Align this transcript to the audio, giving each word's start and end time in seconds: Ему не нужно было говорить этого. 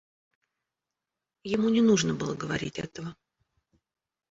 Ему 1.51 1.69
не 1.69 1.83
нужно 1.83 2.15
было 2.15 2.33
говорить 2.33 2.79
этого. 2.79 3.15